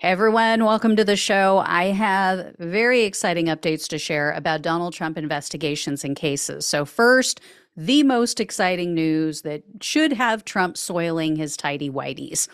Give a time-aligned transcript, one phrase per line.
[0.00, 1.60] Hey everyone, welcome to the show.
[1.66, 6.68] I have very exciting updates to share about Donald Trump investigations and cases.
[6.68, 7.40] So, first,
[7.76, 12.46] the most exciting news that should have Trump soiling his tidy whities.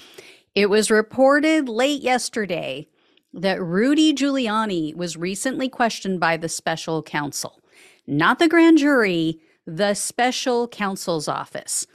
[0.55, 2.89] It was reported late yesterday
[3.35, 7.63] that Rudy Giuliani was recently questioned by the special counsel,
[8.07, 11.87] not the grand jury, the special counsel's office.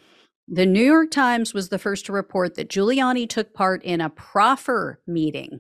[0.51, 4.09] The New York Times was the first to report that Giuliani took part in a
[4.09, 5.59] proffer meeting.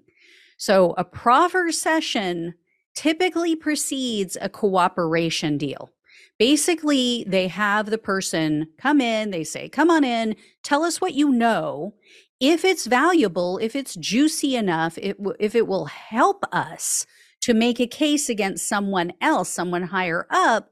[0.57, 2.55] So, a proffer session
[2.95, 5.91] typically precedes a cooperation deal.
[6.39, 11.13] Basically, they have the person come in, they say, Come on in, tell us what
[11.13, 11.93] you know.
[12.39, 17.05] If it's valuable, if it's juicy enough, it w- if it will help us
[17.41, 20.71] to make a case against someone else, someone higher up,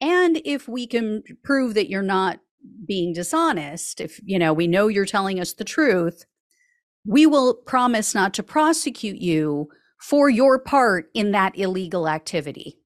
[0.00, 2.40] and if we can prove that you're not
[2.86, 6.24] being dishonest, if you know we know you're telling us the truth,
[7.04, 9.68] we will promise not to prosecute you
[10.00, 12.78] for your part in that illegal activity.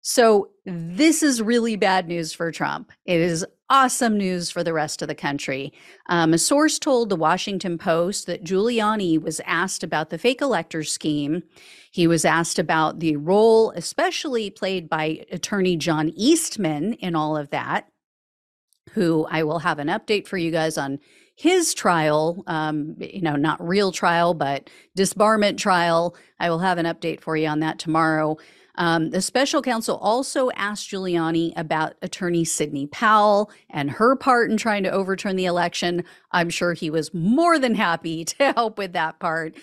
[0.00, 2.92] So, this is really bad news for Trump.
[3.04, 5.72] It is awesome news for the rest of the country.
[6.08, 10.82] Um, a source told the Washington Post that Giuliani was asked about the fake elector
[10.82, 11.42] scheme.
[11.90, 17.50] He was asked about the role, especially played by attorney John Eastman in all of
[17.50, 17.88] that
[18.98, 20.98] who I will have an update for you guys on
[21.36, 26.16] his trial, um, you know, not real trial, but disbarment trial.
[26.40, 28.36] I will have an update for you on that tomorrow.
[28.74, 34.56] Um, the special counsel also asked Giuliani about attorney Sidney Powell and her part in
[34.56, 36.04] trying to overturn the election.
[36.30, 39.54] I'm sure he was more than happy to help with that part.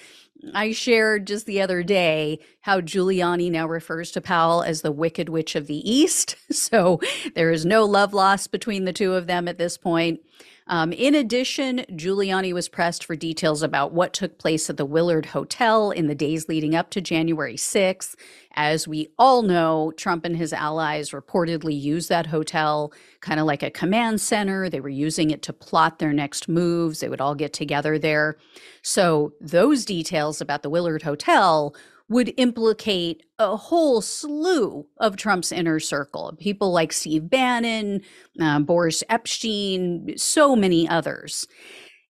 [0.53, 5.29] I shared just the other day how Giuliani now refers to Powell as the Wicked
[5.29, 6.35] Witch of the East.
[6.51, 6.99] So
[7.35, 10.19] there is no love lost between the two of them at this point.
[10.67, 15.27] Um, in addition, Giuliani was pressed for details about what took place at the Willard
[15.27, 18.15] Hotel in the days leading up to January 6th.
[18.55, 23.61] As we all know, Trump and his allies reportedly used that hotel kind of like
[23.61, 24.67] a command center.
[24.67, 26.99] They were using it to plot their next moves.
[26.99, 28.37] They would all get together there.
[28.81, 31.75] So, those details about the Willard Hotel
[32.09, 38.01] would implicate a whole slew of Trump's inner circle people like Steve Bannon,
[38.39, 41.47] uh, Boris Epshteyn, so many others.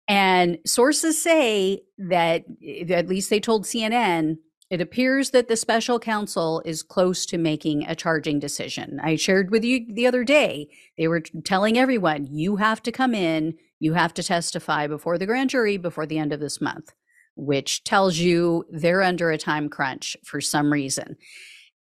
[0.07, 2.45] And sources say that,
[2.89, 4.38] at least they told CNN,
[4.69, 9.00] it appears that the special counsel is close to making a charging decision.
[9.01, 13.16] I shared with you the other day, they were telling everyone, you have to come
[13.16, 16.94] in, you have to testify before the grand jury before the end of this month
[17.35, 21.18] which tells you they're under a time crunch for some reason.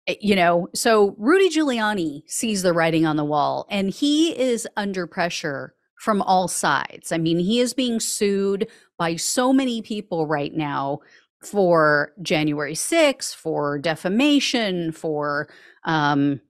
[0.07, 4.67] Eh, you know, so Rudy Giuliani sees the writing on the wall and he is
[4.77, 7.11] under pressure from all sides.
[7.11, 8.67] I mean, he is being sued
[8.97, 10.99] by so many people right now
[11.43, 15.49] for January 6th, for defamation, for
[15.85, 16.41] um,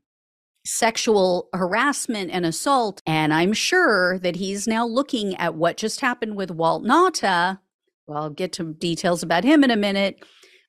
[0.65, 3.01] sexual harassment and assault.
[3.05, 7.59] And I'm sure that he's now looking at what just happened with Walt Nauta
[8.09, 10.23] well, I'll get to details about him in a minute.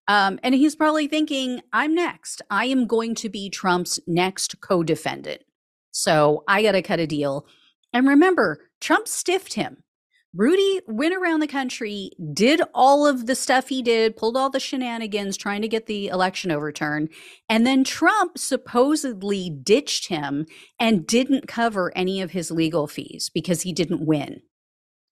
[0.09, 2.43] Um, and he's probably thinking, I'm next.
[2.51, 5.43] I am going to be Trump's next co defendant.
[5.93, 7.47] So I got to cut a deal.
[7.93, 9.83] And remember, Trump stiffed him.
[10.33, 14.61] Rudy went around the country, did all of the stuff he did, pulled all the
[14.61, 17.09] shenanigans trying to get the election overturned.
[17.49, 20.47] And then Trump supposedly ditched him
[20.79, 24.41] and didn't cover any of his legal fees because he didn't win.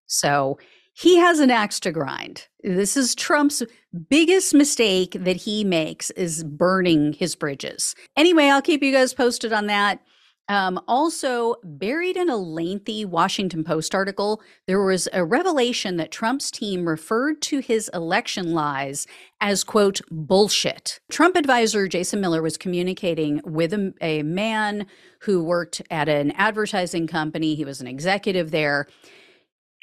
[0.07, 0.57] So
[0.99, 2.47] he has an axe to grind.
[2.61, 3.63] This is Trump's
[4.09, 7.95] biggest mistake that he makes is burning his bridges.
[8.17, 10.01] Anyway, I'll keep you guys posted on that.
[10.49, 16.49] Um, also, buried in a lengthy Washington Post article, there was a revelation that Trump's
[16.51, 19.05] team referred to his election lies
[19.39, 20.99] as, quote, bullshit.
[21.09, 24.87] Trump advisor Jason Miller was communicating with a, a man
[25.19, 27.53] who worked at an advertising company.
[27.53, 28.87] He was an executive there.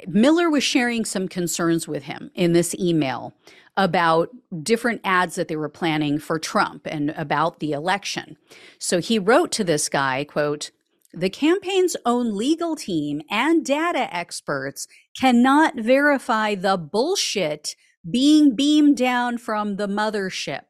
[0.07, 3.35] Miller was sharing some concerns with him in this email
[3.77, 4.31] about
[4.63, 8.37] different ads that they were planning for Trump and about the election.
[8.79, 10.71] So he wrote to this guy, quote,
[11.13, 14.87] the campaign's own legal team and data experts
[15.19, 17.75] cannot verify the bullshit
[18.11, 20.65] being beamed down from the mothership.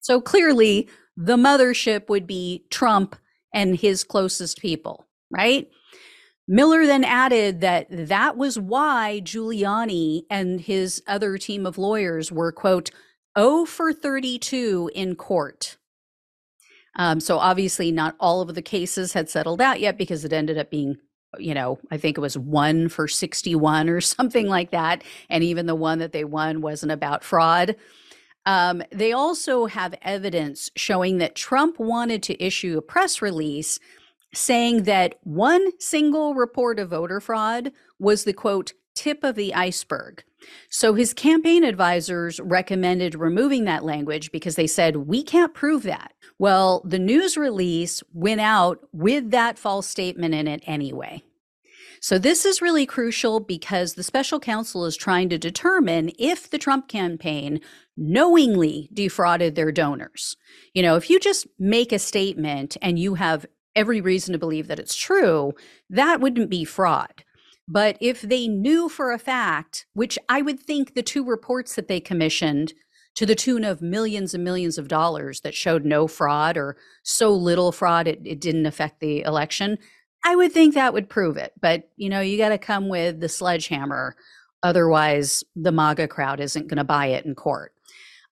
[0.00, 3.16] So clearly, the mothership would be Trump
[3.52, 5.68] and his closest people, right?
[6.48, 12.50] Miller then added that that was why Giuliani and his other team of lawyers were,
[12.50, 12.90] quote,
[13.38, 15.76] 0 for 32 in court.
[16.96, 20.58] Um, so obviously, not all of the cases had settled out yet because it ended
[20.58, 20.96] up being
[21.38, 25.04] you know, I think it was one for 61 or something like that.
[25.28, 27.76] And even the one that they won wasn't about fraud.
[28.46, 33.78] Um, they also have evidence showing that Trump wanted to issue a press release
[34.34, 40.24] saying that one single report of voter fraud was the quote, tip of the iceberg.
[40.70, 46.12] So his campaign advisors recommended removing that language because they said, we can't prove that.
[46.38, 51.22] Well, the news release went out with that false statement in it anyway.
[52.00, 56.58] So, this is really crucial because the special counsel is trying to determine if the
[56.58, 57.60] Trump campaign
[57.96, 60.36] knowingly defrauded their donors.
[60.74, 64.68] You know, if you just make a statement and you have every reason to believe
[64.68, 65.52] that it's true,
[65.90, 67.24] that wouldn't be fraud.
[67.68, 71.86] But if they knew for a fact, which I would think the two reports that
[71.86, 72.72] they commissioned
[73.14, 77.34] to the tune of millions and millions of dollars that showed no fraud or so
[77.34, 79.76] little fraud it, it didn't affect the election,
[80.24, 81.52] I would think that would prove it.
[81.60, 84.16] But, you know, you got to come with the sledgehammer.
[84.62, 87.72] Otherwise, the MAGA crowd isn't going to buy it in court.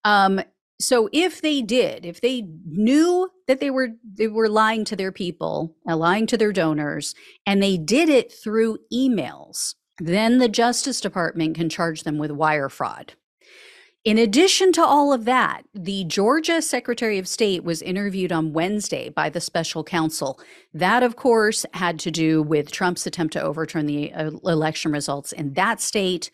[0.05, 0.41] Um,
[0.79, 5.13] so if they did, if they knew that they were they were lying to their
[5.13, 7.15] people, uh, lying to their donors,
[7.47, 12.69] and they did it through emails, then the Justice Department can charge them with wire
[12.69, 13.15] fraud.
[14.05, 19.09] In addition to all of that, the Georgia Secretary of State was interviewed on Wednesday
[19.09, 20.39] by the special counsel.
[20.73, 25.33] That, of course, had to do with Trump's attempt to overturn the uh, election results
[25.33, 26.31] in that state.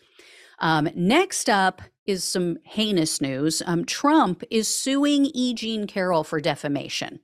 [0.58, 3.62] Um, next up is some heinous news.
[3.66, 5.54] Um, Trump is suing E.
[5.54, 7.20] Jean Carroll for defamation.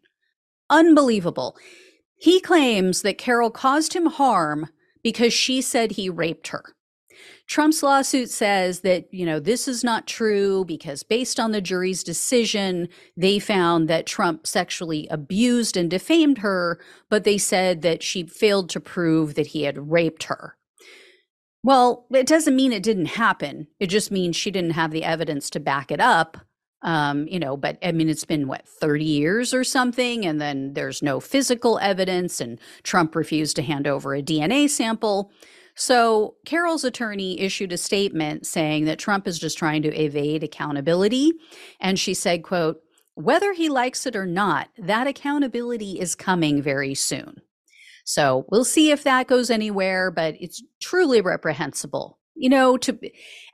[0.70, 1.56] Unbelievable.
[2.16, 4.68] He claims that Carroll caused him harm
[5.02, 6.74] because she said he raped her.
[7.46, 12.04] Trump's lawsuit says that, you know, this is not true because based on the jury's
[12.04, 16.78] decision, they found that Trump sexually abused and defamed her,
[17.08, 20.57] but they said that she failed to prove that he had raped her.
[21.68, 23.66] Well, it doesn't mean it didn't happen.
[23.78, 26.38] It just means she didn't have the evidence to back it up.
[26.80, 30.72] Um, you know, but I mean, it's been what, 30 years or something, and then
[30.72, 35.30] there's no physical evidence, and Trump refused to hand over a DNA sample.
[35.74, 41.32] So Carroll's attorney issued a statement saying that Trump is just trying to evade accountability.
[41.80, 42.80] And she said, quote,
[43.12, 47.42] whether he likes it or not, that accountability is coming very soon.
[48.08, 52.18] So we'll see if that goes anywhere, but it's truly reprehensible.
[52.34, 52.98] You know, to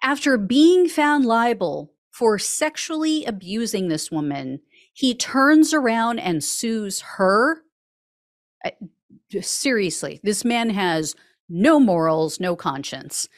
[0.00, 4.60] after being found liable for sexually abusing this woman,
[4.92, 7.62] he turns around and sues her.
[9.40, 11.16] Seriously, this man has
[11.48, 13.28] no morals, no conscience.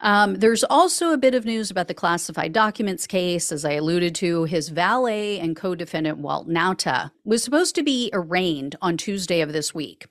[0.00, 3.52] Um, there's also a bit of news about the classified documents case.
[3.52, 8.08] As I alluded to, his valet and co defendant, Walt Nauta, was supposed to be
[8.14, 10.06] arraigned on Tuesday of this week.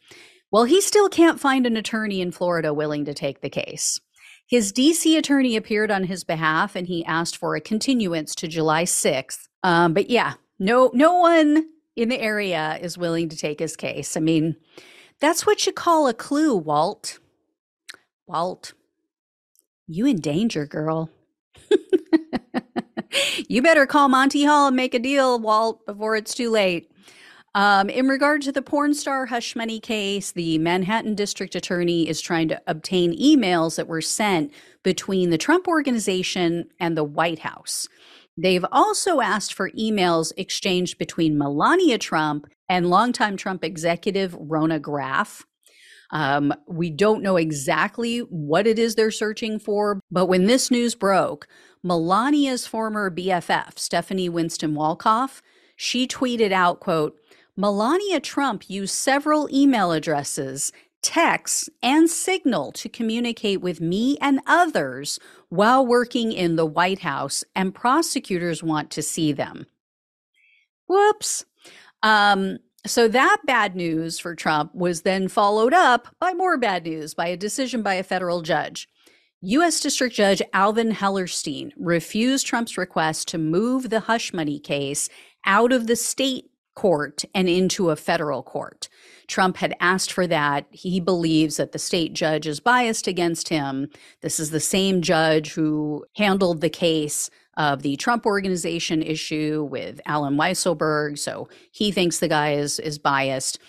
[0.54, 4.00] Well, he still can't find an attorney in Florida willing to take the case.
[4.46, 8.84] His DC attorney appeared on his behalf and he asked for a continuance to July
[8.84, 9.48] 6th.
[9.64, 11.66] Um, but yeah, no, no one
[11.96, 14.16] in the area is willing to take his case.
[14.16, 14.56] I mean,
[15.20, 17.18] that's what you call a clue, Walt.
[18.28, 18.74] Walt,
[19.88, 21.10] you in danger, girl.
[23.48, 26.92] you better call Monty Hall and make a deal, Walt, before it's too late.
[27.56, 32.20] Um, in regard to the porn star hush money case, the Manhattan District Attorney is
[32.20, 34.52] trying to obtain emails that were sent
[34.82, 37.88] between the Trump organization and the White House.
[38.36, 45.46] They've also asked for emails exchanged between Melania Trump and longtime Trump executive Rona Graff.
[46.10, 50.96] Um, we don't know exactly what it is they're searching for, but when this news
[50.96, 51.48] broke,
[51.84, 55.42] Melania's former BFF, Stephanie Winston Wolkoff,
[55.76, 57.16] she tweeted out, quote,
[57.56, 60.72] Melania Trump used several email addresses,
[61.04, 65.20] texts, and Signal to communicate with me and others
[65.50, 69.68] while working in the White House, and prosecutors want to see them.
[70.88, 71.46] Whoops.
[72.02, 72.58] Um,
[72.88, 77.28] so that bad news for Trump was then followed up by more bad news by
[77.28, 78.90] a decision by a federal judge.
[79.42, 79.80] U.S.
[79.80, 85.10] District Judge Alvin Hellerstein refused Trump's request to move the hush money case
[85.46, 88.90] out of the state court and into a federal court.
[89.28, 90.66] Trump had asked for that.
[90.72, 93.90] He believes that the state judge is biased against him.
[94.22, 100.02] This is the same judge who handled the case of the Trump organization issue with
[100.06, 101.20] Allen Weisselberg.
[101.20, 103.60] So he thinks the guy is is biased.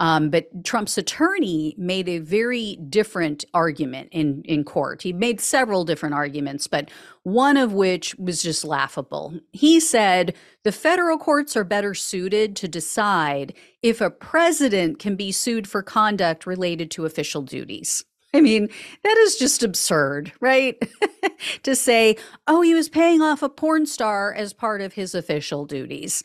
[0.00, 5.02] Um, but Trump's attorney made a very different argument in, in court.
[5.02, 6.90] He made several different arguments, but
[7.22, 9.34] one of which was just laughable.
[9.52, 13.52] He said the federal courts are better suited to decide
[13.82, 18.02] if a president can be sued for conduct related to official duties.
[18.32, 18.68] I mean,
[19.02, 20.80] that is just absurd, right?
[21.64, 22.16] to say,
[22.46, 26.22] oh, he was paying off a porn star as part of his official duties.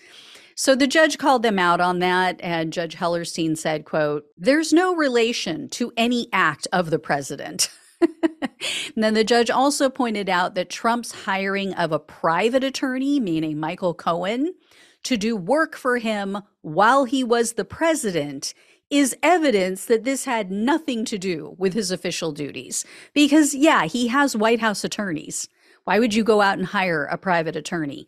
[0.55, 4.95] So the judge called them out on that and Judge Hellerstein said, quote, there's no
[4.95, 7.69] relation to any act of the president.
[7.99, 13.59] and then the judge also pointed out that Trump's hiring of a private attorney, meaning
[13.59, 14.53] Michael Cohen,
[15.03, 18.53] to do work for him while he was the president
[18.89, 22.85] is evidence that this had nothing to do with his official duties.
[23.13, 25.49] Because, yeah, he has White House attorneys.
[25.83, 28.07] Why would you go out and hire a private attorney?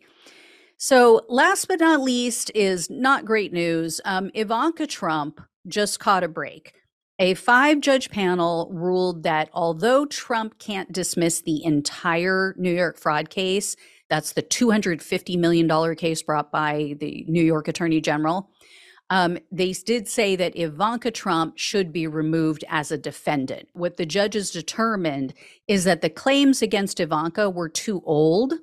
[0.80, 4.00] So, last but not least, is not great news.
[4.04, 6.72] Um, Ivanka Trump just caught a break.
[7.18, 13.28] A five judge panel ruled that although Trump can't dismiss the entire New York fraud
[13.28, 13.74] case,
[14.08, 18.48] that's the $250 million case brought by the New York Attorney General,
[19.10, 23.68] um, they did say that Ivanka Trump should be removed as a defendant.
[23.72, 25.34] What the judges determined
[25.66, 28.54] is that the claims against Ivanka were too old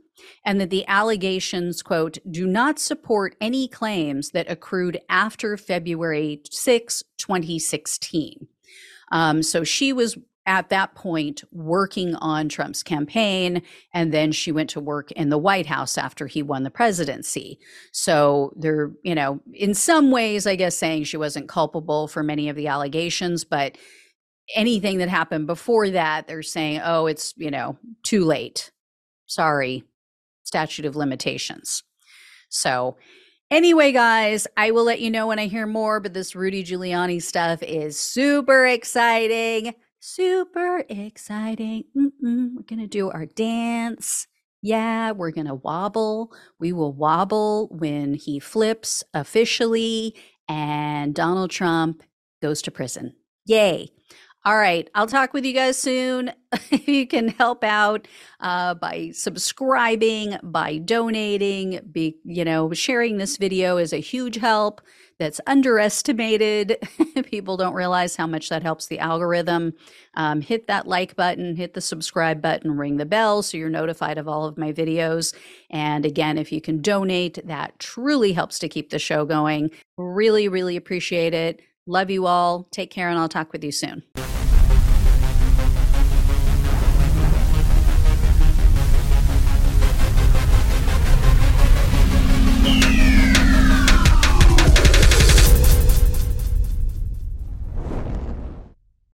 [0.45, 7.03] and that the allegations, quote, do not support any claims that accrued after February 6,
[7.17, 8.47] 2016.
[9.11, 13.61] Um, so she was at that point working on Trump's campaign.
[13.93, 17.59] And then she went to work in the White House after he won the presidency.
[17.91, 22.49] So they're, you know, in some ways, I guess, saying she wasn't culpable for many
[22.49, 23.77] of the allegations, but
[24.53, 28.71] anything that happened before that, they're saying, oh, it's, you know, too late.
[29.25, 29.83] Sorry,
[30.45, 31.83] statute of limitations.
[32.49, 32.95] So,
[33.51, 37.21] Anyway, guys, I will let you know when I hear more, but this Rudy Giuliani
[37.21, 39.75] stuff is super exciting
[40.05, 41.83] super exciting.
[41.97, 42.51] Mm-mm.
[42.55, 44.27] We're going to do our dance.
[44.61, 46.31] Yeah, we're going to wobble.
[46.59, 50.15] We will wobble when he flips officially
[50.47, 52.03] and Donald Trump
[52.41, 53.15] goes to prison.
[53.45, 53.89] Yay.
[54.45, 54.87] All right.
[54.93, 56.31] I'll talk with you guys soon.
[56.71, 58.07] If you can help out
[58.39, 64.81] uh, by subscribing, by donating, be, you know, sharing this video is a huge help
[65.19, 66.77] that's underestimated.
[67.25, 69.73] People don't realize how much that helps the algorithm.
[70.13, 74.17] Um, hit that like button, hit the subscribe button, ring the bell so you're notified
[74.17, 75.35] of all of my videos.
[75.69, 79.71] And again, if you can donate, that truly helps to keep the show going.
[79.97, 81.61] Really, really appreciate it.
[81.85, 82.67] Love you all.
[82.71, 84.03] Take care, and I'll talk with you soon.